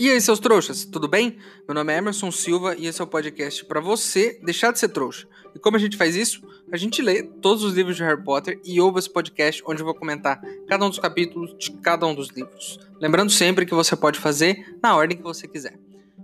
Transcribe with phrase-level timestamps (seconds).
[0.00, 1.36] E aí, seus trouxas, tudo bem?
[1.68, 4.88] Meu nome é Emerson Silva e esse é o podcast para você deixar de ser
[4.88, 5.28] trouxa.
[5.54, 6.40] E como a gente faz isso?
[6.72, 9.84] A gente lê todos os livros de Harry Potter e ouve esse podcast onde eu
[9.84, 12.80] vou comentar cada um dos capítulos de cada um dos livros.
[12.98, 15.78] Lembrando sempre que você pode fazer na ordem que você quiser.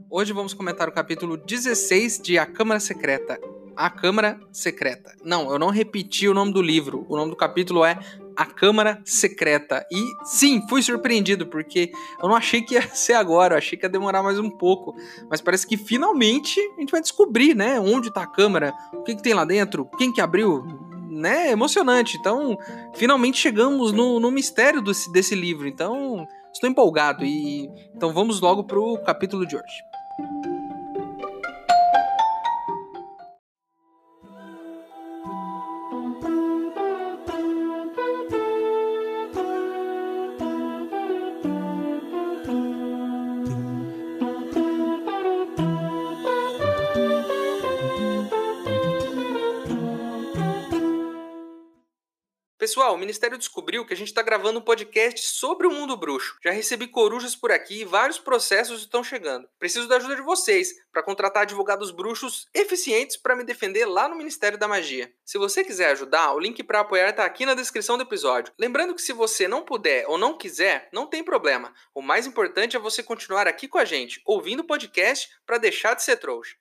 [0.08, 3.38] Hoje vamos comentar o capítulo 16 de A Câmara Secreta.
[3.76, 5.14] A Câmara Secreta.
[5.22, 7.04] Não, eu não repeti o nome do livro.
[7.10, 7.98] O nome do capítulo é
[8.36, 9.86] a Câmara Secreta.
[9.90, 11.90] E sim, fui surpreendido, porque
[12.22, 14.94] eu não achei que ia ser agora, eu achei que ia demorar mais um pouco.
[15.30, 17.80] Mas parece que finalmente a gente vai descobrir, né?
[17.80, 20.64] Onde tá a câmara, o que, que tem lá dentro, quem que abriu.
[21.08, 22.18] Né, emocionante.
[22.18, 22.58] Então,
[22.94, 25.66] finalmente chegamos no, no mistério desse, desse livro.
[25.66, 27.24] Então, estou empolgado.
[27.24, 30.55] E então vamos logo pro capítulo de hoje.
[52.66, 56.36] Pessoal, o Ministério descobriu que a gente está gravando um podcast sobre o mundo bruxo.
[56.42, 59.48] Já recebi corujas por aqui e vários processos estão chegando.
[59.56, 64.16] Preciso da ajuda de vocês para contratar advogados bruxos eficientes para me defender lá no
[64.16, 65.12] Ministério da Magia.
[65.24, 68.52] Se você quiser ajudar, o link para apoiar está aqui na descrição do episódio.
[68.58, 71.72] Lembrando que se você não puder ou não quiser, não tem problema.
[71.94, 75.94] O mais importante é você continuar aqui com a gente, ouvindo o podcast para deixar
[75.94, 76.56] de ser trouxa.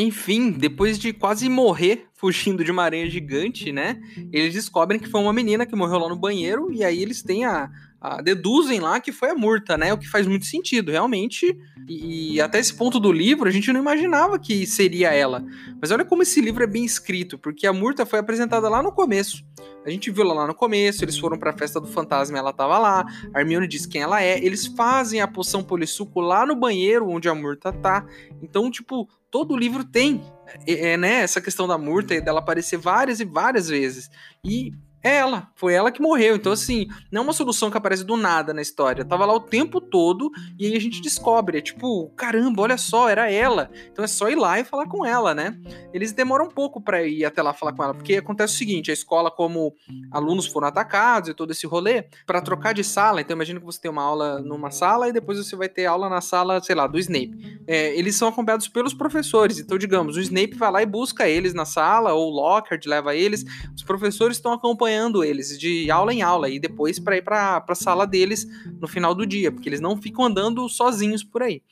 [0.00, 4.00] Enfim, depois de quase morrer fugindo de uma aranha gigante, né?
[4.32, 7.44] Eles descobrem que foi uma menina que morreu lá no banheiro e aí eles têm
[7.44, 7.70] a,
[8.00, 9.92] a deduzem lá que foi a Murta, né?
[9.92, 11.54] O que faz muito sentido, realmente.
[11.86, 15.44] E, e, até esse ponto do livro a gente não imaginava que seria ela.
[15.80, 18.90] Mas olha como esse livro é bem escrito, porque a Murta foi apresentada lá no
[18.90, 19.44] começo.
[19.84, 22.52] A gente viu ela lá no começo, eles foram para a festa do fantasma, ela
[22.52, 23.04] tava lá.
[23.34, 24.38] A Hermione diz quem ela é.
[24.38, 28.06] Eles fazem a poção polissuco lá no banheiro onde a Murta tá.
[28.42, 30.22] Então, tipo, todo livro tem
[30.66, 34.10] é, é, né, essa questão da Murta e dela aparecer várias e várias vezes.
[34.44, 34.72] E
[35.02, 36.36] é ela, foi ela que morreu.
[36.36, 39.04] Então, assim, não é uma solução que aparece do nada na história.
[39.04, 41.58] Tava lá o tempo todo e aí a gente descobre.
[41.58, 43.70] É tipo, caramba, olha só, era ela.
[43.90, 45.58] Então é só ir lá e falar com ela, né?
[45.94, 48.90] Eles demoram um pouco para ir até lá falar com ela, porque acontece o seguinte:
[48.90, 49.74] a escola, como
[50.10, 53.80] alunos foram atacados e todo esse rolê, para trocar de sala, então imagina que você
[53.80, 56.86] tem uma aula numa sala e depois você vai ter aula na sala, sei lá,
[56.86, 57.62] do Snape.
[57.66, 59.58] É, eles são acompanhados pelos professores.
[59.58, 63.14] Então, digamos, o Snape vai lá e busca eles na sala, ou o Lockhart leva
[63.14, 63.44] eles.
[63.74, 67.64] Os professores estão acompanhando acompanhando eles de aula em aula e depois para ir para
[67.66, 68.46] a sala deles
[68.80, 71.62] no final do dia, porque eles não ficam andando sozinhos por aí.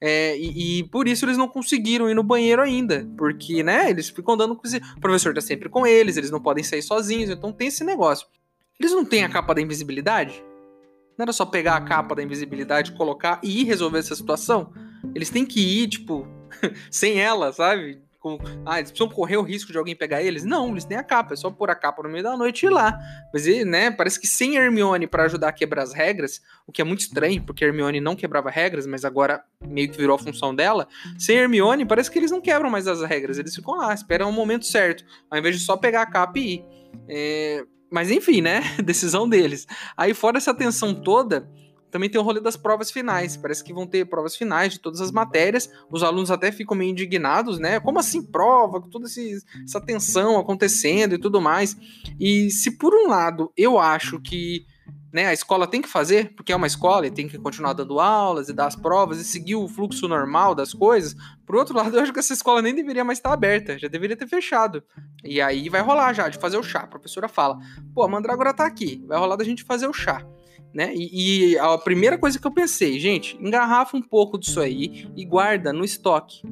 [0.00, 4.08] É, e, e, por isso eles não conseguiram ir no banheiro ainda, porque, né, eles
[4.08, 4.62] ficam andando com.
[4.96, 8.26] O professor tá sempre com eles, eles não podem sair sozinhos, então tem esse negócio.
[8.78, 10.40] Eles não têm a capa da invisibilidade?
[11.18, 14.72] Não era só pegar a capa da invisibilidade, colocar e ir resolver essa situação?
[15.16, 16.28] Eles têm que ir, tipo,
[16.92, 18.00] sem ela, sabe?
[18.36, 18.38] Com.
[18.66, 20.44] Ah, eles precisam correr o risco de alguém pegar eles?
[20.44, 22.66] Não, eles têm a capa, é só pôr a capa no meio da noite e
[22.66, 22.98] ir lá.
[23.32, 26.84] Mas, né, parece que sem Hermione para ajudar a quebrar as regras, o que é
[26.84, 30.86] muito estranho, porque Hermione não quebrava regras, mas agora meio que virou a função dela.
[31.18, 34.32] Sem Hermione, parece que eles não quebram mais as regras, eles ficam lá, esperam o
[34.32, 36.64] momento certo, ao invés de só pegar a capa e ir.
[37.08, 37.64] É...
[37.90, 38.60] Mas enfim, né?
[38.84, 39.66] Decisão deles.
[39.96, 41.48] Aí, fora essa tensão toda
[41.90, 43.36] também tem o rolê das provas finais.
[43.36, 45.70] Parece que vão ter provas finais de todas as matérias.
[45.90, 47.80] Os alunos até ficam meio indignados, né?
[47.80, 48.80] Como assim prova?
[48.80, 51.76] Com toda essa tensão acontecendo e tudo mais.
[52.18, 54.66] E se por um lado eu acho que
[55.12, 57.98] né, a escola tem que fazer, porque é uma escola e tem que continuar dando
[57.98, 61.16] aulas e dar as provas e seguir o fluxo normal das coisas.
[61.46, 64.16] Por outro lado, eu acho que essa escola nem deveria mais estar aberta, já deveria
[64.16, 64.82] ter fechado.
[65.24, 66.80] E aí vai rolar já de fazer o chá.
[66.80, 67.58] A professora fala:
[67.94, 70.22] pô, a Mandrágora tá aqui, vai rolar da gente fazer o chá
[70.72, 70.92] né?
[70.94, 75.24] E, e, a primeira coisa que eu pensei, gente, engarrafa um pouco disso aí e
[75.24, 76.42] guarda no estoque.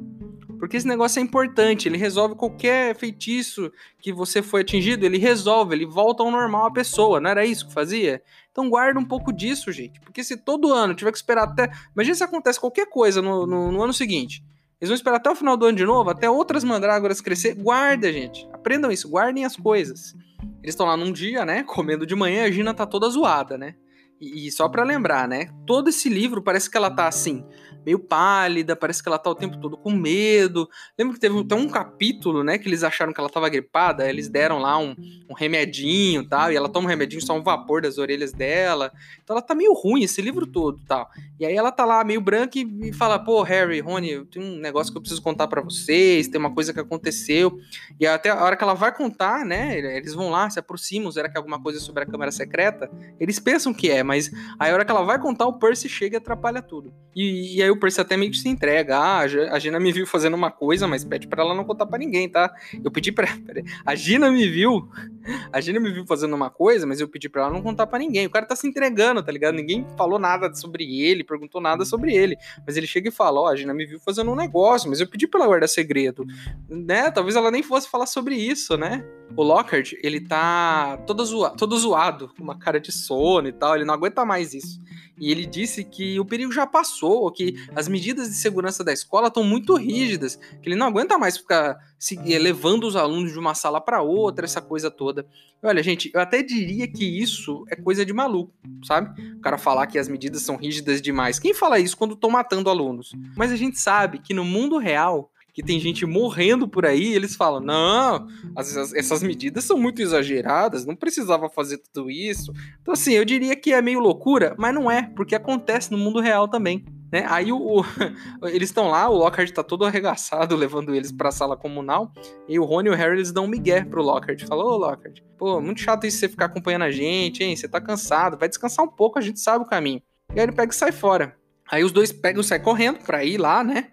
[0.59, 5.75] Porque esse negócio é importante, ele resolve qualquer feitiço que você foi atingido, ele resolve,
[5.75, 8.21] ele volta ao normal a pessoa, não era isso que fazia?
[8.51, 9.99] Então guarda um pouco disso, gente.
[10.01, 11.69] Porque se todo ano tiver que esperar até.
[11.93, 14.43] Imagina se acontece qualquer coisa no, no, no ano seguinte.
[14.81, 17.55] Eles vão esperar até o final do ano de novo, até outras mandrágoras crescer.
[17.55, 18.47] Guarda, gente.
[18.51, 20.15] Aprendam isso, guardem as coisas.
[20.61, 21.63] Eles estão lá num dia, né?
[21.69, 23.75] Comendo de manhã, a Gina tá toda zoada, né?
[24.19, 25.49] E, e só para lembrar, né?
[25.65, 27.43] Todo esse livro parece que ela tá assim,
[27.87, 30.67] meio pálida, parece que ela tá o tempo todo com medo.
[30.99, 34.27] Lembra que teve até um capítulo, né, que eles acharam que ela tava gripada, eles
[34.27, 34.93] deram lá um,
[35.29, 38.91] um remedinho e tal, e ela toma um remedinho, só um vapor das orelhas dela.
[39.23, 41.09] Então ela tá meio ruim esse livro todo tal.
[41.39, 44.57] E aí ela tá lá meio branca e, e fala: pô, Harry, Rony, tem um
[44.57, 47.57] negócio que eu preciso contar para vocês, tem uma coisa que aconteceu.
[47.97, 51.29] E até a hora que ela vai contar, né, eles vão lá, se aproximam, será
[51.29, 52.91] que é alguma coisa sobre a câmara secreta?
[53.17, 56.15] Eles pensam que é, mas aí a hora que ela vai contar, o Percy chega
[56.15, 56.93] e atrapalha tudo.
[57.13, 58.97] E, e aí o Percy até meio que se entrega.
[58.97, 61.97] Ah, a Gina me viu fazendo uma coisa, mas pede para ela não contar para
[61.97, 62.53] ninguém, tá?
[62.83, 63.27] Eu pedi pra.
[63.83, 64.87] A Gina me viu.
[65.51, 67.99] A Gina me viu fazendo uma coisa, mas eu pedi para ela não contar para
[67.99, 68.27] ninguém.
[68.27, 69.55] O cara tá se entregando, tá ligado?
[69.55, 72.37] Ninguém falou nada sobre ele, perguntou nada sobre ele.
[72.65, 75.01] Mas ele chega e fala: Ó, oh, a Gina me viu fazendo um negócio, mas
[75.01, 76.23] eu pedi pra ela guardar segredo.
[76.69, 77.09] Né?
[77.09, 79.03] Talvez ela nem fosse falar sobre isso, né?
[79.35, 83.75] O Lockhart, ele tá todo, zoa todo zoado, com uma cara de sono e tal,
[83.75, 84.79] ele não aguenta mais isso.
[85.19, 89.27] E ele disse que o perigo já passou, que as medidas de segurança da escola
[89.27, 91.77] estão muito rígidas, que ele não aguenta mais ficar
[92.25, 95.25] eh, levando os alunos de uma sala para outra, essa coisa toda.
[95.63, 98.53] Olha, gente, eu até diria que isso é coisa de maluco,
[98.83, 99.19] sabe?
[99.33, 101.39] O cara falar que as medidas são rígidas demais.
[101.39, 103.13] Quem fala isso quando estão matando alunos?
[103.35, 107.35] Mas a gente sabe que no mundo real que tem gente morrendo por aí, eles
[107.35, 112.53] falam: não, as, as, essas medidas são muito exageradas, não precisava fazer tudo isso.
[112.79, 116.19] Então, assim, eu diria que é meio loucura, mas não é, porque acontece no mundo
[116.19, 116.85] real também.
[117.11, 117.25] Né?
[117.27, 117.83] Aí o, o
[118.45, 122.11] eles estão lá, o Lockhart tá todo arregaçado, levando eles pra sala comunal,
[122.47, 124.45] e o Rony e o Harry eles dão um migué pro Lockhart.
[124.45, 127.55] Falou, ô Lockhart, pô, muito chato isso você ficar acompanhando a gente, hein?
[127.55, 130.03] Você tá cansado, vai descansar um pouco, a gente sabe o caminho.
[130.35, 131.35] E aí ele pega e sai fora.
[131.67, 133.87] Aí os dois pegam e saem correndo pra ir lá, né?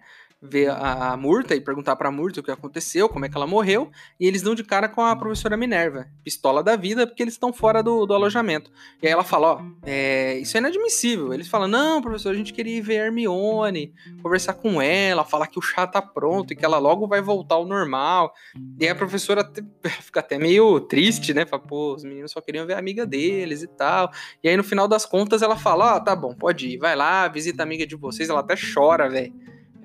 [0.45, 3.47] Ver a, a Murta e perguntar pra Murta o que aconteceu, como é que ela
[3.47, 7.33] morreu, e eles dão de cara com a professora Minerva, pistola da vida, porque eles
[7.33, 8.71] estão fora do, do, alojamento.
[9.01, 11.33] E aí ela fala, ó, é, isso é inadmissível.
[11.33, 15.47] Eles falam, não, professor, a gente queria ir ver a Hermione, conversar com ela, falar
[15.47, 18.33] que o chá tá pronto e que ela logo vai voltar ao normal.
[18.79, 19.49] E aí a professora
[20.01, 21.45] fica até meio triste, né?
[21.45, 24.11] Fala, pô, os meninos só queriam ver a amiga deles e tal.
[24.43, 27.27] E aí no final das contas ela fala, ó, tá bom, pode ir, vai lá,
[27.27, 28.29] visita a amiga de vocês.
[28.29, 29.33] Ela até chora, velho.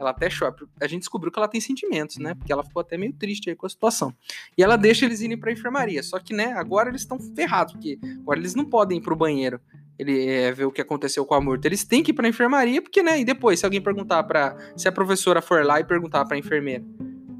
[0.00, 0.54] Ela até chora.
[0.80, 2.34] A gente descobriu que ela tem sentimentos, né?
[2.34, 4.14] Porque ela ficou até meio triste aí com a situação.
[4.56, 6.02] E ela deixa eles irem pra enfermaria.
[6.02, 9.60] Só que, né, agora eles estão ferrados, porque agora eles não podem ir pro banheiro.
[9.98, 11.68] Ele é, ver o que aconteceu com a Murta.
[11.68, 13.20] Eles têm que ir pra enfermaria, porque, né?
[13.20, 16.82] E depois, se alguém perguntar para Se a professora for lá e perguntar pra enfermeira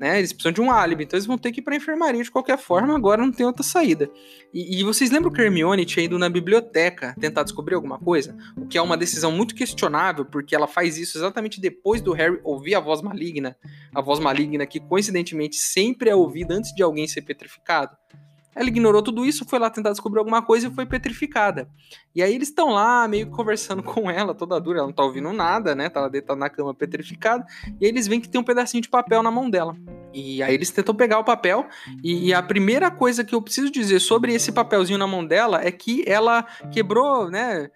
[0.01, 0.19] né?
[0.19, 2.57] Eles precisam de um álibi, então eles vão ter que ir pra enfermaria de qualquer
[2.57, 4.11] forma, agora não tem outra saída.
[4.53, 8.35] E, e, vocês lembram que Hermione tinha ido na biblioteca tentar descobrir alguma coisa?
[8.57, 12.41] O que é uma decisão muito questionável, porque ela faz isso exatamente depois do Harry
[12.43, 13.55] ouvir a voz maligna.
[13.95, 17.95] A voz maligna que, coincidentemente, sempre é ouvida antes de alguém ser petrificado.
[18.55, 21.69] Ela ignorou tudo isso, foi lá tentar descobrir alguma coisa e foi petrificada.
[22.15, 25.05] E aí eles estão lá, meio que conversando com ela, toda dura, ela não tá
[25.05, 25.89] ouvindo nada, né?
[25.89, 27.45] Tá lá deitada na cama petrificada.
[27.81, 29.77] E aí eles veem que tem um pedacinho de papel na mão dela.
[30.13, 31.67] E aí eles tentam pegar o papel.
[32.03, 35.71] E, a primeira coisa que eu preciso dizer sobre esse papelzinho na mão dela é
[35.71, 37.71] que ela quebrou, né?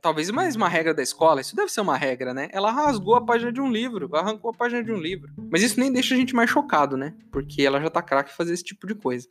[0.00, 2.48] Talvez mais uma regra da escola, isso deve ser uma regra, né?
[2.52, 5.30] Ela rasgou a página de um livro, arrancou a página de um livro.
[5.50, 7.14] Mas isso nem deixa a gente mais chocado, né?
[7.30, 9.28] Porque ela já tá craque fazer esse tipo de coisa.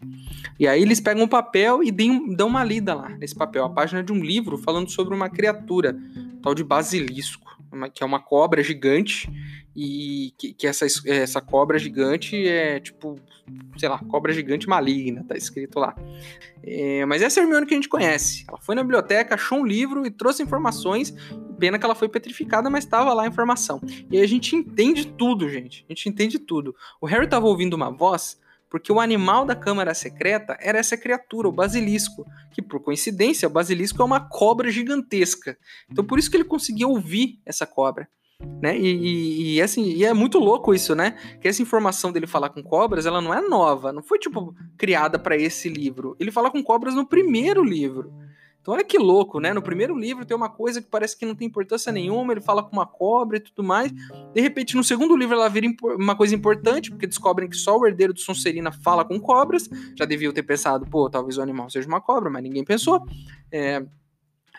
[0.59, 4.03] E aí eles pegam um papel e dão uma lida lá nesse papel, a página
[4.03, 5.97] de um livro falando sobre uma criatura,
[6.41, 7.57] tal de basilisco,
[7.93, 9.29] que é uma cobra gigante
[9.75, 13.19] e que, que essa, essa cobra gigante é tipo,
[13.77, 15.95] sei lá, cobra gigante maligna, tá escrito lá.
[16.63, 18.45] É, mas essa é a Hermione que a gente conhece.
[18.47, 21.13] Ela foi na biblioteca, achou um livro e trouxe informações.
[21.59, 23.79] Pena que ela foi petrificada, mas estava lá a informação.
[24.09, 25.85] E aí a gente entende tudo, gente.
[25.89, 26.75] A gente entende tudo.
[26.99, 28.39] O Harry estava ouvindo uma voz
[28.69, 33.51] porque o animal da câmara secreta era essa criatura, o basilisco, que por coincidência, o
[33.51, 35.57] basilisco é uma cobra gigantesca.
[35.89, 38.09] Então por isso que ele conseguia ouvir essa cobra.
[38.61, 38.77] Né?
[38.77, 41.17] E, e, e, assim, e é muito louco isso, né?
[41.39, 45.17] Que essa informação dele falar com cobras, ela não é nova, não foi tipo criada
[45.17, 46.15] para esse livro.
[46.19, 48.13] Ele fala com cobras no primeiro livro.
[48.65, 49.53] Então olha que louco, né?
[49.53, 52.63] No primeiro livro tem uma coisa que parece que não tem importância nenhuma, ele fala
[52.63, 53.91] com uma cobra e tudo mais.
[54.33, 57.85] De repente, no segundo livro ela vira uma coisa importante, porque descobrem que só o
[57.85, 59.69] herdeiro do Sonserina fala com cobras.
[59.95, 63.05] Já deviam ter pensado, pô, talvez o animal seja uma cobra, mas ninguém pensou.
[63.51, 63.85] É,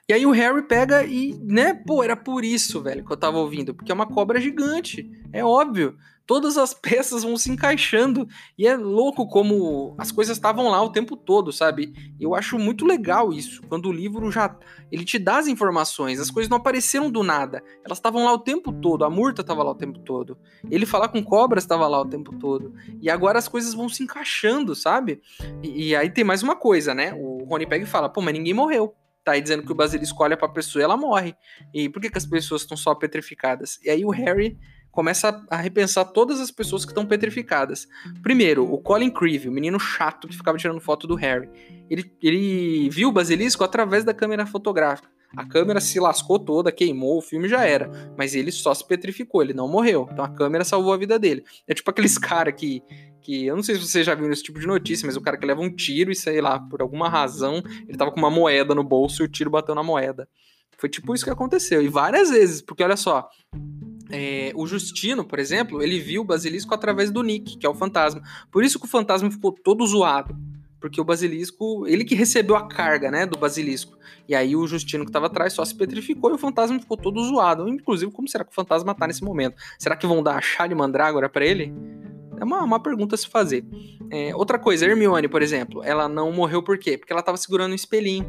[0.08, 3.38] e aí o Harry pega e, né, pô, era por isso, velho, que eu tava
[3.38, 5.96] ouvindo, porque é uma cobra gigante, é óbvio.
[6.24, 10.90] Todas as peças vão se encaixando e é louco como as coisas estavam lá o
[10.90, 11.92] tempo todo, sabe?
[12.20, 14.56] Eu acho muito legal isso, quando o livro já
[14.92, 18.38] ele te dá as informações, as coisas não apareceram do nada, elas estavam lá o
[18.38, 20.38] tempo todo, a Murta estava lá o tempo todo,
[20.70, 22.72] ele falar com cobras estava lá o tempo todo,
[23.02, 25.20] e agora as coisas vão se encaixando, sabe?
[25.64, 27.12] E, e aí tem mais uma coisa, né?
[27.14, 28.94] O Rony pega e fala, pô, mas ninguém morreu.
[29.26, 31.34] Tá aí dizendo que o basilisco olha pra pessoa e ela morre.
[31.74, 33.76] E por que, que as pessoas estão só petrificadas?
[33.82, 34.56] E aí o Harry
[34.92, 37.88] começa a repensar todas as pessoas que estão petrificadas.
[38.22, 41.50] Primeiro, o Colin Creevy, o menino chato que ficava tirando foto do Harry.
[41.90, 45.10] Ele, ele viu o basilisco através da câmera fotográfica.
[45.34, 47.90] A câmera se lascou toda, queimou, o filme já era.
[48.16, 50.08] Mas ele só se petrificou, ele não morreu.
[50.12, 51.44] Então a câmera salvou a vida dele.
[51.66, 52.82] É tipo aqueles caras que
[53.26, 55.36] que eu não sei se você já viu esse tipo de notícia, mas o cara
[55.36, 58.72] que leva um tiro e sei lá, por alguma razão, ele tava com uma moeda
[58.72, 60.28] no bolso e o tiro bateu na moeda.
[60.78, 61.82] Foi tipo isso que aconteceu.
[61.82, 63.28] E várias vezes, porque olha só,
[64.10, 67.74] é, o Justino, por exemplo, ele viu o basilisco através do Nick, que é o
[67.74, 68.22] fantasma.
[68.50, 70.36] Por isso que o fantasma ficou todo zoado.
[70.86, 73.98] Porque o basilisco, ele que recebeu a carga, né, do basilisco.
[74.28, 77.20] E aí o Justino que estava atrás só se petrificou e o fantasma ficou todo
[77.24, 77.68] zoado.
[77.68, 79.56] Inclusive, como será que o fantasma tá nesse momento?
[79.80, 81.74] Será que vão dar a chá de mandrágora para ele?
[82.40, 83.64] É uma, uma pergunta a se fazer.
[84.10, 86.96] É, outra coisa, Hermione, por exemplo, ela não morreu por quê?
[86.96, 88.26] Porque ela estava segurando um espelhinho.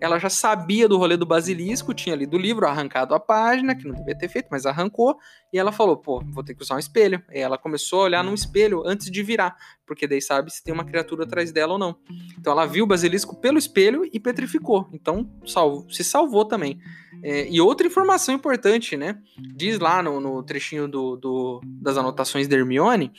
[0.00, 3.86] Ela já sabia do rolê do basilisco, tinha lido o livro, arrancado a página, que
[3.86, 5.16] não devia ter feito, mas arrancou,
[5.52, 7.22] e ela falou, pô, vou ter que usar um espelho.
[7.32, 10.72] E ela começou a olhar num espelho antes de virar, porque daí sabe se tem
[10.72, 11.96] uma criatura atrás dela ou não.
[12.38, 14.88] Então ela viu o basilisco pelo espelho e petrificou.
[14.92, 16.78] Então salvo, se salvou também.
[17.22, 19.18] É, e outra informação importante, né?
[19.54, 23.12] Diz lá no, no trechinho do, do, das anotações da Hermione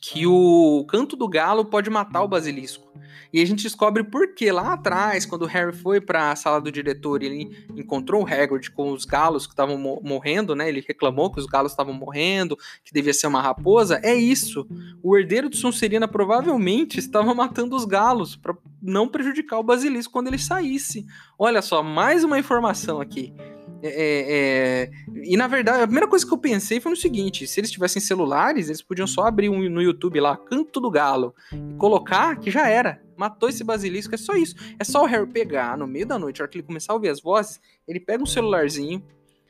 [0.00, 2.90] que o canto do galo pode matar o basilisco.
[3.32, 6.60] E a gente descobre por que lá atrás, quando o Harry foi para a sala
[6.60, 10.68] do diretor, ele encontrou o Hagrid com os galos que estavam morrendo, né?
[10.68, 14.00] Ele reclamou que os galos estavam morrendo, que devia ser uma raposa.
[14.02, 14.66] É isso.
[15.02, 20.28] O herdeiro de Sonserina provavelmente estava matando os galos para não prejudicar o basilisco quando
[20.28, 21.06] ele saísse.
[21.38, 23.32] Olha só, mais uma informação aqui.
[23.82, 24.90] É, é, é,
[25.24, 28.00] e na verdade, a primeira coisa que eu pensei foi no seguinte: se eles tivessem
[28.00, 32.50] celulares, eles podiam só abrir um no YouTube lá, Canto do Galo, e colocar que
[32.50, 33.02] já era.
[33.16, 34.54] Matou esse basilisco, é só isso.
[34.78, 36.96] É só o Harry pegar no meio da noite, na hora que ele começar a
[36.96, 39.02] ouvir as vozes, ele pega um celularzinho,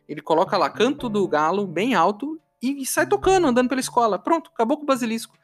[0.08, 4.18] ele coloca lá Canto do Galo, bem alto, e, e sai tocando, andando pela escola.
[4.18, 5.37] Pronto, acabou com o basilisco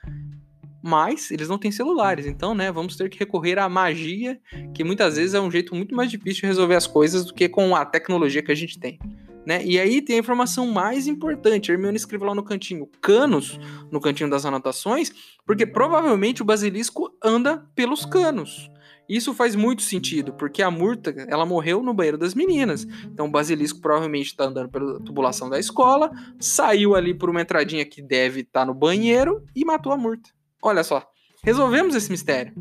[0.86, 4.40] mas eles não têm celulares, então, né, vamos ter que recorrer à magia,
[4.72, 7.48] que muitas vezes é um jeito muito mais difícil de resolver as coisas do que
[7.48, 8.98] com a tecnologia que a gente tem.
[9.44, 9.64] Né?
[9.64, 11.70] E aí tem a informação mais importante.
[11.70, 13.60] Hermione escreveu lá no cantinho canos,
[13.92, 15.12] no cantinho das anotações,
[15.46, 18.68] porque provavelmente o basilisco anda pelos canos.
[19.08, 22.84] Isso faz muito sentido, porque a Murta, ela morreu no banheiro das meninas.
[23.04, 27.84] Então o basilisco provavelmente está andando pela tubulação da escola, saiu ali por uma entradinha
[27.84, 30.35] que deve estar tá no banheiro e matou a Murta.
[30.68, 31.00] Olha só,
[31.44, 32.52] resolvemos esse mistério,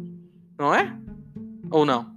[0.60, 0.96] não é?
[1.72, 2.16] Ou não?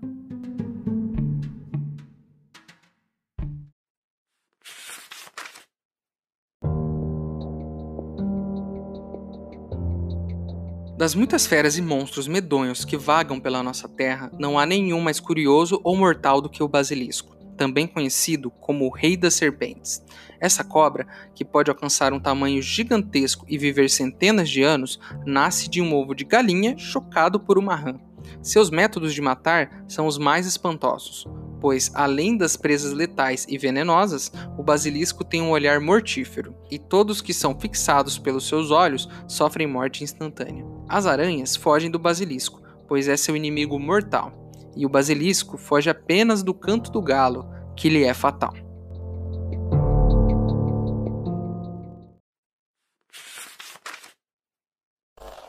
[10.99, 15.19] Das muitas feras e monstros medonhos que vagam pela nossa terra, não há nenhum mais
[15.19, 20.03] curioso ou mortal do que o basilisco também conhecido como o Rei das Serpentes.
[20.41, 25.83] Essa cobra, que pode alcançar um tamanho gigantesco e viver centenas de anos, nasce de
[25.83, 27.99] um ovo de galinha chocado por uma rã.
[28.41, 31.27] Seus métodos de matar são os mais espantosos,
[31.61, 37.21] pois, além das presas letais e venenosas, o basilisco tem um olhar mortífero, e todos
[37.21, 40.65] que são fixados pelos seus olhos sofrem morte instantânea.
[40.89, 44.48] As aranhas fogem do basilisco, pois é seu inimigo mortal
[44.79, 48.55] e o basilisco foge apenas do canto do galo, que lhe é fatal.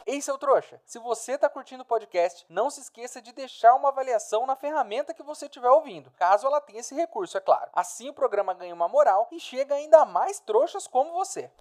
[0.04, 0.82] Ei, seu trouxa!
[0.84, 5.14] Se você está curtindo o podcast, não se esqueça de deixar uma avaliação na ferramenta
[5.14, 7.70] que você estiver ouvindo, caso ela tenha esse recurso, é claro.
[7.72, 11.52] Assim o programa ganha uma moral e chega ainda mais trouxas como você.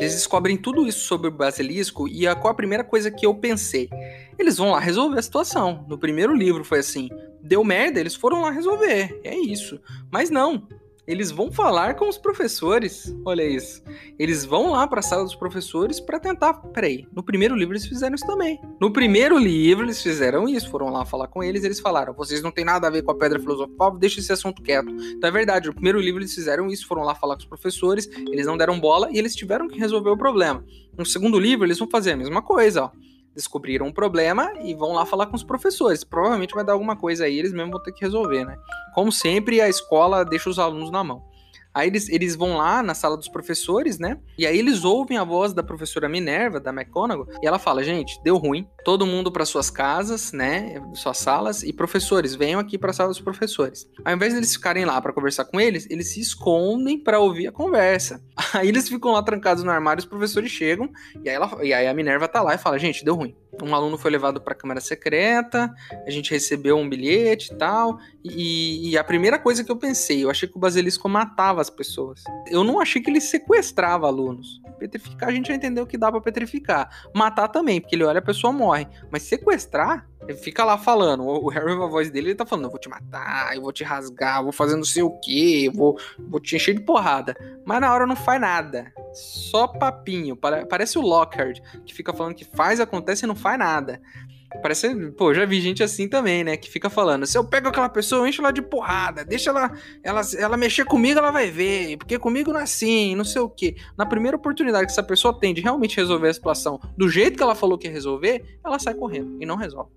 [0.00, 3.34] Eles descobrem tudo isso sobre o basilisco e a, qual a primeira coisa que eu
[3.34, 3.86] pensei?
[4.38, 5.84] Eles vão lá resolver a situação.
[5.86, 7.10] No primeiro livro foi assim:
[7.42, 9.20] deu merda, eles foram lá resolver.
[9.22, 9.78] É isso.
[10.10, 10.66] Mas não.
[11.10, 13.12] Eles vão falar com os professores.
[13.24, 13.82] Olha isso.
[14.16, 16.54] Eles vão lá para a sala dos professores para tentar.
[16.54, 18.60] Peraí, no primeiro livro eles fizeram isso também.
[18.80, 20.70] No primeiro livro eles fizeram isso.
[20.70, 21.64] Foram lá falar com eles.
[21.64, 24.62] Eles falaram: vocês não tem nada a ver com a pedra filosofal, deixa esse assunto
[24.62, 24.88] quieto.
[24.88, 25.66] Então é verdade.
[25.66, 26.86] No primeiro livro eles fizeram isso.
[26.86, 28.08] Foram lá falar com os professores.
[28.30, 30.64] Eles não deram bola e eles tiveram que resolver o problema.
[30.96, 34.92] No segundo livro eles vão fazer a mesma coisa, ó descobriram um problema e vão
[34.92, 36.04] lá falar com os professores.
[36.04, 38.56] Provavelmente vai dar alguma coisa aí, eles mesmos vão ter que resolver, né?
[38.94, 41.29] Como sempre, a escola deixa os alunos na mão.
[41.72, 44.18] Aí eles, eles vão lá na sala dos professores, né?
[44.36, 48.20] E aí eles ouvem a voz da professora Minerva, da McGonagall, e ela fala: gente,
[48.22, 50.82] deu ruim, todo mundo para suas casas, né?
[50.94, 53.88] Suas salas, e professores, venham aqui para a sala dos professores.
[54.04, 57.52] Ao invés deles ficarem lá para conversar com eles, eles se escondem para ouvir a
[57.52, 58.22] conversa.
[58.52, 60.90] Aí eles ficam lá trancados no armário, os professores chegam,
[61.24, 63.34] e aí, ela, e aí a Minerva tá lá e fala: gente, deu ruim.
[63.62, 65.74] Um aluno foi levado para a câmara secreta,
[66.06, 67.98] a gente recebeu um bilhete e tal.
[68.22, 71.70] E, e, a primeira coisa que eu pensei, eu achei que o basilisco matava as
[71.70, 72.22] pessoas.
[72.46, 74.59] Eu não achei que ele sequestrava alunos.
[74.80, 76.88] Petrificar, a gente já entendeu que dá para petrificar.
[77.14, 78.88] Matar também, porque ele olha a pessoa morre.
[79.10, 81.24] Mas sequestrar, ele fica lá falando.
[81.24, 83.84] O Harry, a voz dele, ele tá falando: eu vou te matar, eu vou te
[83.84, 87.36] rasgar, eu vou fazer não sei o que, eu vou, vou te encher de porrada.
[87.64, 88.92] Mas na hora não faz nada.
[89.12, 90.36] Só papinho.
[90.36, 94.00] Parece o Lockhart, que fica falando que faz, acontece e não faz nada.
[94.62, 96.56] Parece, pô, já vi gente assim também, né?
[96.56, 99.72] Que fica falando: se eu pego aquela pessoa, eu encho ela de porrada, deixa ela,
[100.02, 103.48] ela, ela mexer comigo, ela vai ver, porque comigo não é assim, não sei o
[103.48, 103.76] quê.
[103.96, 107.42] Na primeira oportunidade que essa pessoa tem de realmente resolver a situação do jeito que
[107.42, 109.90] ela falou que ia resolver, ela sai correndo e não resolve.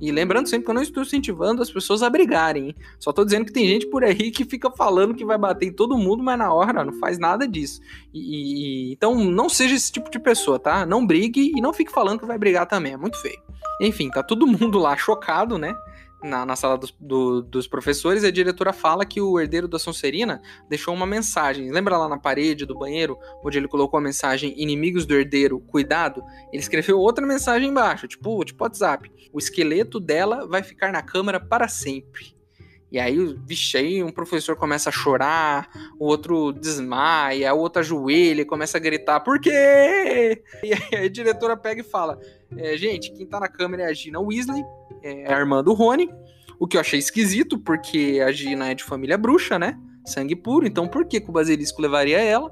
[0.00, 2.74] E lembrando sempre que eu não estou incentivando as pessoas a brigarem, hein?
[3.00, 5.72] Só estou dizendo que tem gente por aí que fica falando que vai bater em
[5.72, 7.80] todo mundo, mas na hora não faz nada disso.
[8.14, 10.86] E, e, então não seja esse tipo de pessoa, tá?
[10.86, 13.47] Não brigue e não fique falando que vai brigar também, é muito feio.
[13.80, 15.74] Enfim, tá todo mundo lá chocado, né?
[16.20, 20.42] Na, na sala dos, do, dos professores, a diretora fala que o herdeiro da Sonserina
[20.68, 21.70] deixou uma mensagem.
[21.70, 26.20] Lembra lá na parede do banheiro, onde ele colocou a mensagem inimigos do herdeiro, cuidado?
[26.52, 29.08] Ele escreveu outra mensagem embaixo, tipo, tipo WhatsApp.
[29.32, 32.36] O esqueleto dela vai ficar na câmara para sempre.
[32.90, 38.40] E aí, vixe, aí um professor começa a chorar, o outro desmaia, o outro ajoelha
[38.40, 40.42] e começa a gritar, por quê?
[40.62, 42.18] E aí a diretora pega e fala,
[42.56, 44.64] é, gente, quem tá na câmera é a Gina Weasley,
[45.02, 46.08] é a irmã do Rony,
[46.58, 49.78] o que eu achei esquisito, porque a Gina é de família bruxa, né?
[50.04, 52.50] Sangue puro, então por que, que o basilisco levaria ela?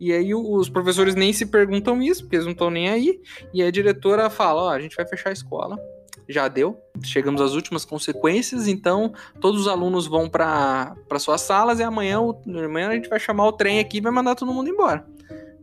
[0.00, 3.20] E aí os professores nem se perguntam isso, porque eles não estão nem aí.
[3.52, 5.78] E a diretora fala, ó, a gente vai fechar a escola,
[6.28, 6.78] já deu.
[7.02, 12.88] Chegamos às últimas consequências, então todos os alunos vão para suas salas e amanhã, amanhã
[12.88, 15.06] a gente vai chamar o trem aqui e vai mandar todo mundo embora.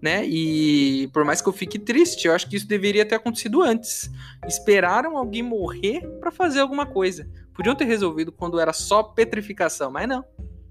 [0.02, 0.26] Né?
[0.26, 4.10] E por mais que eu fique triste, eu acho que isso deveria ter acontecido antes.
[4.48, 7.30] Esperaram alguém morrer para fazer alguma coisa.
[7.54, 10.26] Podiam ter resolvido quando era só petrificação, mas não.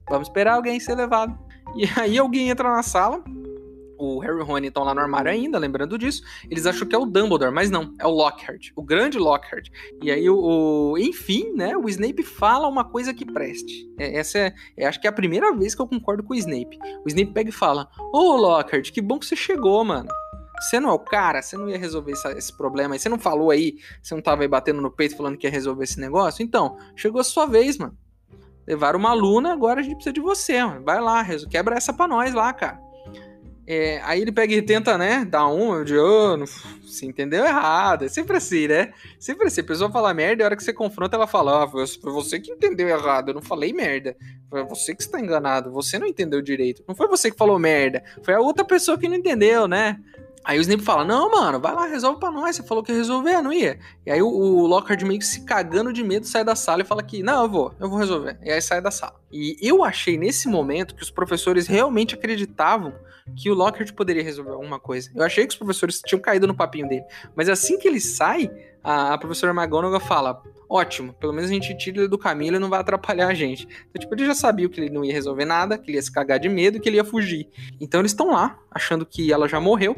[0.08, 1.38] Vamos esperar alguém ser levado.
[1.76, 3.22] E aí alguém entra na sala,
[4.00, 6.22] o Harry e o Rony estão lá no armário ainda, lembrando disso.
[6.50, 9.68] Eles acham que é o Dumbledore, mas não, é o Lockhart, o grande Lockhart.
[10.02, 13.86] E aí, o, o enfim, né, o Snape fala uma coisa que preste.
[13.98, 16.36] É, essa é, é, acho que é a primeira vez que eu concordo com o
[16.36, 16.78] Snape.
[17.04, 20.08] O Snape pega e fala: Ô oh, Lockhart, que bom que você chegou, mano.
[20.60, 22.98] Você não é o cara, você não ia resolver essa, esse problema aí.
[22.98, 25.84] Você não falou aí, você não tava aí batendo no peito falando que ia resolver
[25.84, 26.42] esse negócio?
[26.42, 27.96] Então, chegou a sua vez, mano.
[28.66, 30.84] Levaram uma aluna, agora a gente precisa de você, mano.
[30.84, 32.78] Vai lá, quebra essa pra nós lá, cara.
[33.66, 36.36] É, aí ele pega e tenta, né, dar um de, oh,
[36.82, 38.04] você entendeu errado.
[38.04, 38.92] É sempre assim, né?
[39.18, 39.60] Sempre assim.
[39.60, 42.40] A pessoa fala merda e a hora que você confronta, ela fala, ah, foi você
[42.40, 44.16] que entendeu errado, eu não falei merda.
[44.48, 46.82] Foi você que está enganado, você não entendeu direito.
[46.88, 50.00] Não foi você que falou merda, foi a outra pessoa que não entendeu, né?
[50.44, 52.56] Aí o Snape fala: Não, mano, vai lá, resolve pra nós.
[52.56, 53.78] Você falou que ia resolver, não ia?
[54.06, 56.84] E aí o, o Lockhart meio que se cagando de medo sai da sala e
[56.84, 58.38] fala que: Não, eu vou, eu vou resolver.
[58.42, 59.20] E aí sai da sala.
[59.30, 62.94] E eu achei nesse momento que os professores realmente acreditavam
[63.36, 65.10] que o Lockhart poderia resolver alguma coisa.
[65.14, 67.04] Eu achei que os professores tinham caído no papinho dele.
[67.34, 68.50] Mas assim que ele sai,
[68.82, 72.58] a, a professora McGonagall fala: ótimo, pelo menos a gente tira ele do caminho, ele
[72.58, 73.66] não vai atrapalhar a gente.
[73.88, 76.12] Então, tipo, ele já sabia que ele não ia resolver nada, que ele ia se
[76.12, 77.48] cagar de medo que ele ia fugir.
[77.80, 79.96] Então eles estão lá, achando que ela já morreu,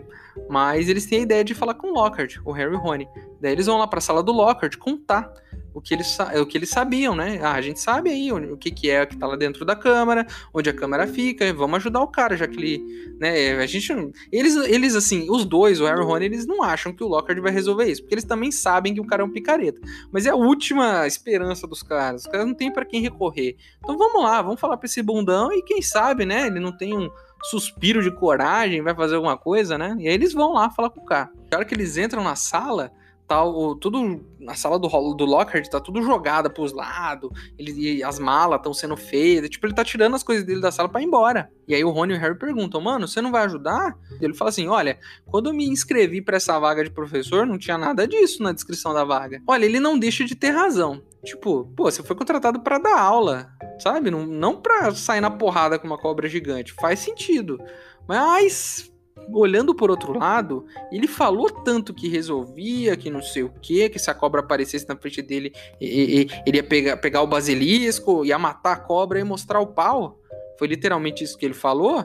[0.49, 3.07] mas eles têm a ideia de falar com o Lockhart, o Harry e o Rony.
[3.41, 5.33] Daí eles vão lá pra sala do Lockhart contar
[5.75, 7.41] o que eles, o que eles sabiam, né?
[7.43, 10.27] Ah, a gente sabe aí o que, que é que tá lá dentro da câmara,
[10.53, 13.93] onde a câmara fica, vamos ajudar o cara, já que ele, né, a gente,
[14.31, 17.09] eles, eles assim, os dois, o Harry e o Rony, eles não acham que o
[17.09, 19.81] Lockhart vai resolver isso, porque eles também sabem que o cara é um picareta,
[20.11, 23.97] mas é a última esperança dos caras, os caras não tem para quem recorrer, então
[23.97, 27.11] vamos lá, vamos falar pra esse bundão e quem sabe, né, ele não tem um
[27.45, 31.01] suspiro de coragem, vai fazer alguma coisa, né, e aí eles vão lá falar com
[31.01, 31.31] o cara.
[31.51, 32.93] Na hora que eles entram na sala,
[33.33, 38.19] tá o, tudo na sala do, do Lockhart tá tudo jogada pros lados, ele, as
[38.19, 41.05] malas estão sendo feitas, tipo, ele tá tirando as coisas dele da sala para ir
[41.05, 41.51] embora.
[41.67, 43.97] E aí o Rony e o Harry perguntam, mano, você não vai ajudar?
[44.21, 47.79] Ele fala assim, olha, quando eu me inscrevi para essa vaga de professor, não tinha
[47.79, 49.41] nada disso na descrição da vaga.
[49.47, 51.03] Olha, ele não deixa de ter razão.
[51.25, 54.11] Tipo, pô, você foi contratado para dar aula, sabe?
[54.11, 56.75] Não, não pra sair na porrada com uma cobra gigante.
[56.75, 57.59] Faz sentido.
[58.07, 58.92] Mas
[59.31, 63.99] olhando por outro lado, ele falou tanto que resolvia, que não sei o que, que
[63.99, 68.73] se a cobra aparecesse na frente dele, ele ia pegar, pegar o basilisco, ia matar
[68.73, 70.19] a cobra e mostrar o pau.
[70.59, 72.05] foi literalmente isso que ele falou,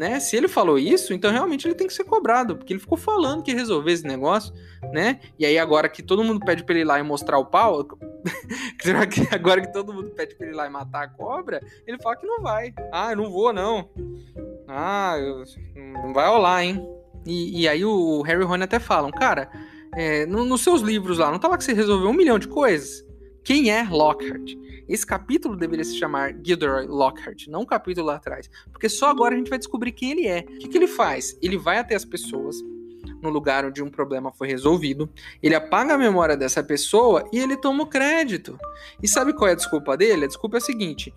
[0.00, 0.18] né?
[0.18, 3.42] Se ele falou isso, então realmente ele tem que ser cobrado, porque ele ficou falando
[3.42, 4.50] que ia resolver esse negócio,
[4.92, 5.20] né?
[5.38, 7.86] E aí agora que todo mundo pede pra ele ir lá e mostrar o pau,
[9.30, 12.16] agora que todo mundo pede pra ele ir lá e matar a cobra, ele fala
[12.16, 12.72] que não vai.
[12.90, 13.90] Ah, eu não vou, não.
[14.72, 15.16] Ah,
[16.04, 16.88] não vai rolar, hein?
[17.26, 19.50] E, e aí o Harry e o Rony até falam, cara,
[19.96, 22.46] é, no, nos seus livros lá, não tá lá que você resolveu um milhão de
[22.46, 23.04] coisas?
[23.44, 24.54] Quem é Lockhart?
[24.88, 28.48] Esse capítulo deveria se chamar Gilderoy Lockhart, não o capítulo lá atrás.
[28.70, 30.40] Porque só agora a gente vai descobrir quem ele é.
[30.40, 31.36] O que, que ele faz?
[31.42, 32.56] Ele vai até as pessoas,
[33.22, 35.10] no lugar onde um problema foi resolvido,
[35.42, 38.58] ele apaga a memória dessa pessoa e ele toma o crédito.
[39.02, 40.24] E sabe qual é a desculpa dele?
[40.24, 41.12] A desculpa é a seguinte: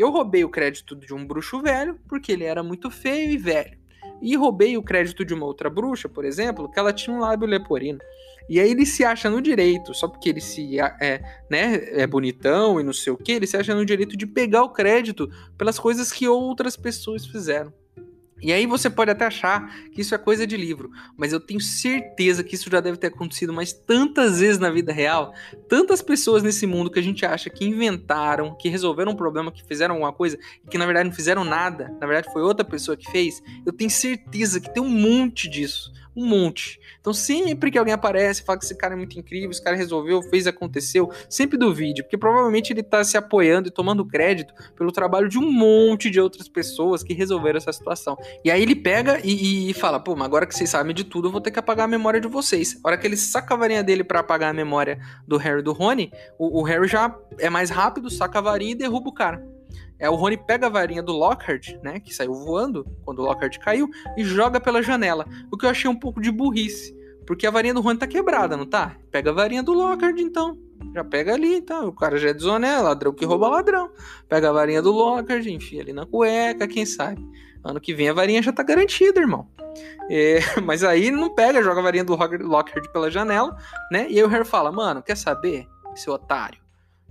[0.00, 3.78] eu roubei o crédito de um bruxo velho porque ele era muito feio e velho.
[4.22, 7.46] E roubei o crédito de uma outra bruxa, por exemplo, que ela tinha um lábio
[7.46, 7.98] leporino.
[8.48, 12.80] E aí ele se acha no direito, só porque ele se é, né, é bonitão
[12.80, 15.78] e não sei o que, ele se acha no direito de pegar o crédito pelas
[15.78, 17.72] coisas que outras pessoas fizeram.
[18.42, 21.60] E aí você pode até achar que isso é coisa de livro, mas eu tenho
[21.60, 25.34] certeza que isso já deve ter acontecido mais tantas vezes na vida real,
[25.68, 29.64] tantas pessoas nesse mundo que a gente acha que inventaram, que resolveram um problema, que
[29.64, 32.96] fizeram alguma coisa e que na verdade não fizeram nada, na verdade foi outra pessoa
[32.96, 33.42] que fez.
[33.64, 36.80] Eu tenho certeza que tem um monte disso um monte.
[37.00, 40.22] Então, sempre que alguém aparece fala que esse cara é muito incrível, esse cara resolveu,
[40.22, 45.28] fez, aconteceu, sempre duvide, porque provavelmente ele está se apoiando e tomando crédito pelo trabalho
[45.28, 48.16] de um monte de outras pessoas que resolveram essa situação.
[48.44, 51.28] E aí ele pega e, e fala: pô, mas agora que vocês sabem de tudo,
[51.28, 52.78] eu vou ter que apagar a memória de vocês.
[52.82, 55.62] A hora que ele saca a varinha dele para apagar a memória do Harry e
[55.62, 59.14] do Rony, o, o Harry já é mais rápido, saca a varinha e derruba o
[59.14, 59.59] cara.
[59.98, 63.58] É o Rony pega a varinha do Lockhart, né, que saiu voando quando o Lockhart
[63.58, 65.26] caiu, e joga pela janela.
[65.52, 68.56] O que eu achei um pouco de burrice, porque a varinha do Rony tá quebrada,
[68.56, 68.96] não tá?
[69.10, 70.58] Pega a varinha do Lockhart então.
[70.94, 71.88] Já pega ali, então.
[71.88, 73.90] O cara já é desoné, ladrão que rouba ladrão.
[74.28, 77.24] Pega a varinha do Lockhart, enfia ali na cueca, quem sabe.
[77.62, 79.48] Ano que vem a varinha já tá garantida, irmão.
[80.10, 83.56] É, mas aí não pega, joga a varinha do Lockhart pela janela,
[83.92, 84.06] né?
[84.08, 86.59] E aí o Harry fala, mano, quer saber, seu otário?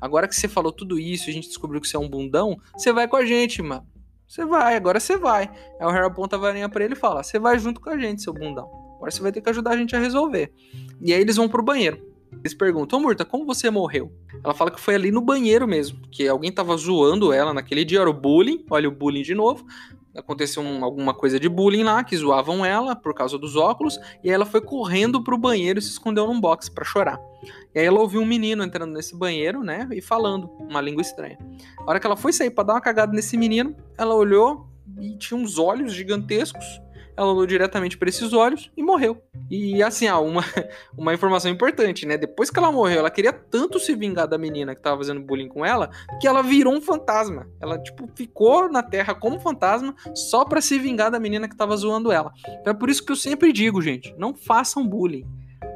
[0.01, 2.91] Agora que você falou tudo isso, a gente descobriu que você é um bundão, você
[2.93, 3.85] vai com a gente, mano.
[4.27, 5.49] Você vai, agora você vai.
[5.79, 7.97] Aí o Harry aponta a varinha pra ele e fala: Você vai junto com a
[7.97, 8.69] gente, seu bundão.
[8.95, 10.51] Agora você vai ter que ajudar a gente a resolver.
[11.01, 12.07] E aí eles vão pro banheiro.
[12.31, 14.11] Eles perguntam, Murta, como você morreu?
[14.43, 18.01] Ela fala que foi ali no banheiro mesmo, que alguém tava zoando ela naquele dia,
[18.01, 19.65] era o bullying, olha o bullying de novo
[20.19, 24.29] aconteceu um, alguma coisa de bullying lá, que zoavam ela por causa dos óculos, e
[24.29, 27.19] ela foi correndo pro banheiro e se escondeu num box para chorar.
[27.73, 31.37] E aí ela ouviu um menino entrando nesse banheiro, né, e falando uma língua estranha.
[31.79, 34.67] A hora que ela foi sair para dar uma cagada nesse menino, ela olhou
[34.99, 36.65] e tinha uns olhos gigantescos
[37.19, 39.21] ela olhou diretamente para esses olhos e morreu.
[39.51, 40.41] E assim, ah, uma,
[40.97, 42.17] uma informação importante, né?
[42.17, 45.49] Depois que ela morreu, ela queria tanto se vingar da menina que tava fazendo bullying
[45.49, 45.89] com ela,
[46.21, 47.45] que ela virou um fantasma.
[47.59, 51.75] Ela, tipo, ficou na Terra como fantasma só para se vingar da menina que tava
[51.75, 52.31] zoando ela.
[52.61, 55.27] Então é por isso que eu sempre digo, gente, não façam bullying.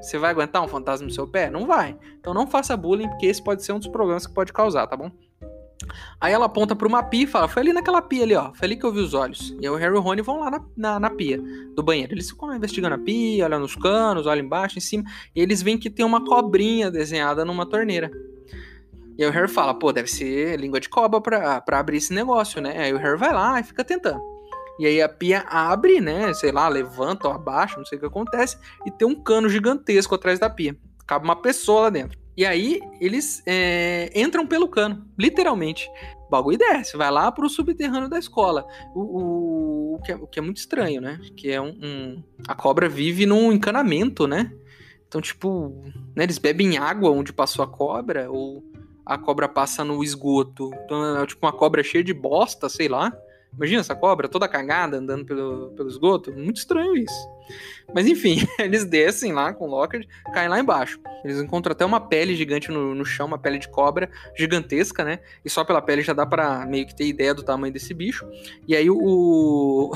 [0.02, 1.50] Você vai aguentar um fantasma no seu pé?
[1.50, 1.98] Não vai.
[2.20, 4.96] Então não faça bullying, porque esse pode ser um dos problemas que pode causar, tá
[4.96, 5.12] bom?
[6.20, 8.54] Aí ela aponta para uma pia e fala: Foi ali naquela pia ali, ó.
[8.54, 9.56] Foi ali que eu vi os olhos.
[9.60, 11.42] E aí o Harry e o Rony vão lá na, na, na pia
[11.76, 12.14] do banheiro.
[12.14, 15.04] Eles ficam investigando a pia, olham nos canos, olham embaixo, em cima.
[15.36, 18.12] E eles veem que tem uma cobrinha desenhada numa torneira.
[19.18, 22.14] E aí o Harry fala: Pô, deve ser língua de cobra pra, pra abrir esse
[22.14, 22.78] negócio, né?
[22.78, 24.22] Aí o Harry vai lá e fica tentando.
[24.80, 26.34] E aí a pia abre, né?
[26.34, 28.58] Sei lá, levanta ou abaixa, não sei o que acontece.
[28.86, 30.76] E tem um cano gigantesco atrás da pia.
[31.06, 32.23] Cabe uma pessoa lá dentro.
[32.36, 35.88] E aí eles é, entram pelo cano, literalmente.
[36.28, 38.66] O bagulho desce, vai lá pro subterrâneo da escola.
[38.96, 41.20] O, o, o, que, é, o que, é, muito estranho, né?
[41.38, 44.52] Que é um, um, A cobra vive num encanamento, né?
[45.08, 45.84] Então, tipo,
[46.16, 48.64] né, eles bebem água onde passou a cobra, ou
[49.06, 50.72] a cobra passa no esgoto.
[50.86, 53.16] Então, é tipo uma cobra cheia de bosta, sei lá.
[53.56, 56.32] Imagina essa cobra toda cagada andando pelo, pelo esgoto.
[56.32, 57.34] Muito estranho isso.
[57.94, 61.00] Mas enfim, eles descem lá com o Lockhart, caem lá embaixo.
[61.24, 65.20] Eles encontram até uma pele gigante no, no chão, uma pele de cobra gigantesca, né?
[65.44, 68.28] E só pela pele já dá para meio que ter ideia do tamanho desse bicho.
[68.68, 69.92] E aí o,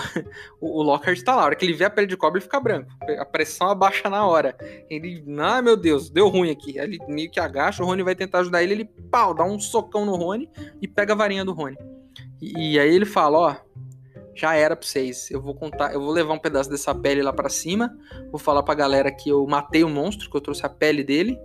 [0.62, 1.42] o, Lockhart tá lá.
[1.44, 2.90] A hora que ele vê a pele de cobra, ele fica branco.
[3.20, 4.56] A pressão abaixa na hora.
[4.90, 6.80] Ele, ah, meu Deus, deu ruim aqui.
[6.80, 9.60] Aí ele meio que agacha, o Rony vai tentar ajudar ele, ele, pau, dá um
[9.60, 10.50] socão no Rony
[10.82, 11.78] e pega a varinha do Rony.
[12.42, 13.56] E, aí ele fala, ó,
[14.36, 15.32] já era pra vocês.
[15.32, 17.98] Eu vou contar, eu vou levar um pedaço dessa pele lá para cima,
[18.32, 21.38] vou falar pra galera que eu matei o monstro, que eu trouxe a pele dele,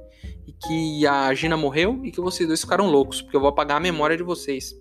[0.47, 3.79] e que a Gina morreu e que vocês dois ficaram loucos, porque eu vou apagar
[3.79, 4.79] a memória de vocês.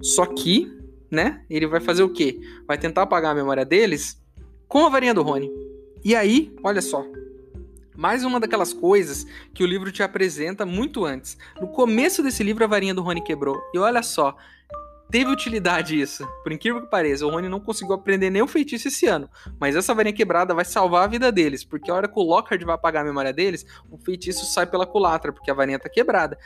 [0.00, 0.70] Só que,
[1.10, 2.40] né, ele vai fazer o quê?
[2.66, 4.20] Vai tentar apagar a memória deles
[4.66, 5.50] com a varinha do Rony.
[6.04, 7.04] E aí, olha só,
[7.94, 11.36] mais uma daquelas coisas que o livro te apresenta muito antes.
[11.60, 13.60] No começo desse livro, a varinha do Rony quebrou.
[13.74, 14.36] E olha só,
[15.12, 16.26] teve utilidade isso.
[16.42, 19.28] Por incrível que pareça, o Rony não conseguiu aprender nenhum feitiço esse ano.
[19.60, 21.62] Mas essa varinha quebrada vai salvar a vida deles.
[21.62, 24.86] Porque a hora que o Lockhart vai apagar a memória deles, o feitiço sai pela
[24.86, 26.38] culatra, porque a varinha tá quebrada.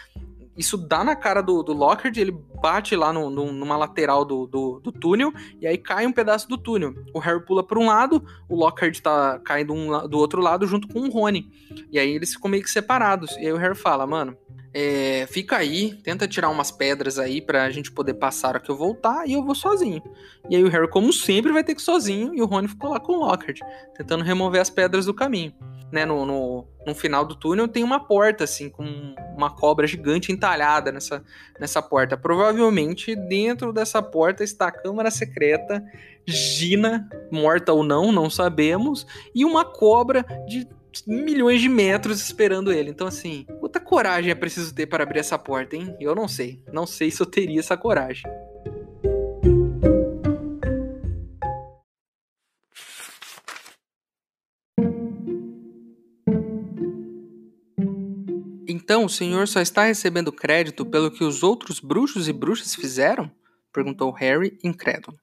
[0.56, 4.46] Isso dá na cara do, do Lockhart, ele bate lá no, no, numa lateral do,
[4.46, 6.94] do, do, túnel, e aí cai um pedaço do túnel.
[7.14, 10.88] O Harry pula para um lado, o Lockhart tá caindo um, do outro lado junto
[10.88, 11.50] com o Rony.
[11.90, 13.36] E aí eles ficam meio que separados.
[13.36, 14.36] E aí o Harry fala, mano,
[14.78, 19.26] é, fica aí, tenta tirar umas pedras aí pra gente poder passar aqui eu voltar
[19.26, 20.02] e eu vou sozinho.
[20.50, 22.90] E aí o Harry, como sempre, vai ter que ir sozinho e o Rony ficou
[22.90, 23.60] lá com o Lockhart,
[23.96, 25.54] tentando remover as pedras do caminho.
[25.92, 28.85] Né, no, no, no, final do túnel tem uma porta, assim, com
[29.37, 31.22] uma cobra gigante entalhada nessa,
[31.61, 32.16] nessa porta.
[32.16, 35.85] Provavelmente dentro dessa porta está a Câmara Secreta,
[36.27, 40.66] Gina, morta ou não, não sabemos, e uma cobra de
[41.07, 42.90] milhões de metros esperando ele.
[42.90, 45.94] Então, assim, quanta coragem é preciso ter para abrir essa porta, hein?
[46.01, 46.62] Eu não sei.
[46.72, 48.25] Não sei se eu teria essa coragem.
[58.87, 63.29] Então o senhor só está recebendo crédito pelo que os outros bruxos e bruxas fizeram?
[63.72, 65.18] perguntou Harry, incrédulo.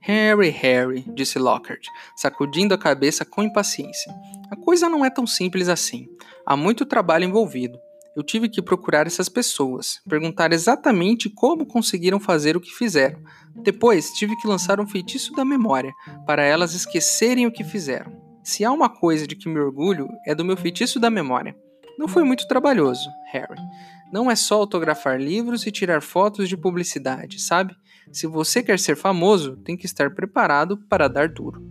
[0.00, 4.12] Harry, Harry, disse Lockhart, sacudindo a cabeça com impaciência.
[4.50, 6.08] A coisa não é tão simples assim.
[6.44, 7.78] Há muito trabalho envolvido.
[8.16, 13.22] Eu tive que procurar essas pessoas, perguntar exatamente como conseguiram fazer o que fizeram.
[13.54, 15.94] Depois, tive que lançar um feitiço da memória,
[16.26, 18.12] para elas esquecerem o que fizeram.
[18.42, 21.54] Se há uma coisa de que me orgulho, é do meu feitiço da memória.
[21.98, 23.60] Não foi muito trabalhoso, Harry.
[24.12, 27.74] Não é só autografar livros e tirar fotos de publicidade, sabe?
[28.12, 31.62] Se você quer ser famoso, tem que estar preparado para dar duro.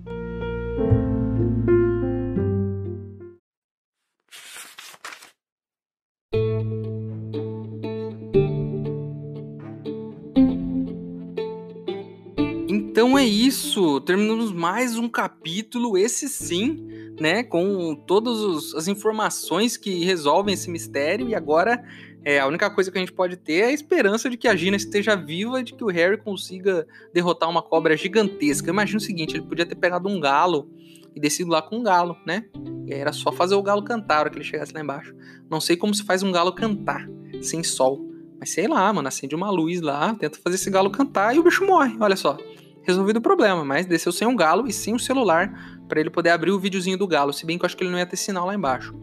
[12.69, 16.87] Então é isso, terminamos mais um capítulo, esse sim,
[17.19, 21.83] né, com todas as informações que resolvem esse mistério e agora
[22.25, 24.55] é, a única coisa que a gente pode ter é a esperança de que a
[24.55, 28.69] Gina esteja viva e de que o Harry consiga derrotar uma cobra gigantesca.
[28.69, 30.69] Imagina o seguinte, ele podia ter pegado um galo
[31.13, 32.45] e descido lá com um galo, né?
[32.87, 35.13] E era só fazer o galo cantar a hora que ele chegasse lá embaixo.
[35.49, 37.07] Não sei como se faz um galo cantar
[37.41, 38.09] sem sol.
[38.39, 41.43] Mas sei lá, mano, acende uma luz lá, tenta fazer esse galo cantar e o
[41.43, 41.95] bicho morre.
[41.99, 42.37] Olha só.
[42.83, 46.29] Resolvido o problema, mas desceu sem um galo e sem um celular para ele poder
[46.29, 47.33] abrir o videozinho do galo.
[47.33, 48.93] Se bem que eu acho que ele não ia ter sinal lá embaixo.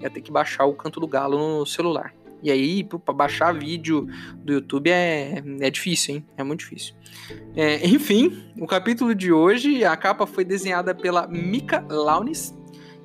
[0.00, 2.14] Ia ter que baixar o canto do galo no celular.
[2.42, 6.26] E aí, para baixar vídeo do YouTube é, é difícil, hein?
[6.36, 6.94] É muito difícil.
[7.56, 12.54] É, enfim, o capítulo de hoje, a capa foi desenhada pela Mika Launis.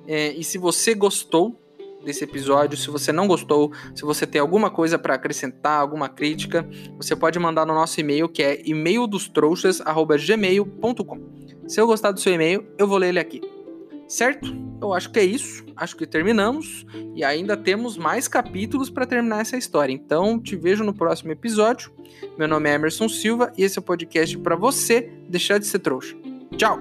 [0.07, 1.59] É, e se você gostou
[2.03, 6.67] desse episódio, se você não gostou, se você tem alguma coisa para acrescentar, alguma crítica,
[6.97, 11.43] você pode mandar no nosso e-mail que é e-maildostrouxas@gmail.com.
[11.67, 13.41] Se eu gostar do seu e-mail, eu vou ler ele aqui.
[14.07, 14.55] Certo?
[14.81, 15.63] Eu acho que é isso.
[15.75, 16.85] Acho que terminamos
[17.15, 19.93] e ainda temos mais capítulos para terminar essa história.
[19.93, 21.91] Então, te vejo no próximo episódio.
[22.37, 25.79] Meu nome é Emerson Silva e esse é o podcast para você deixar de ser
[25.79, 26.15] trouxa.
[26.57, 26.79] Tchau.